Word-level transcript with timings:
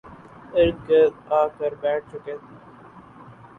ارد 0.57 0.77
گرد 0.87 1.13
آ 1.37 1.41
کر 1.57 1.71
بیٹھ 1.81 2.05
چکے 2.11 2.35
تھی 2.43 2.55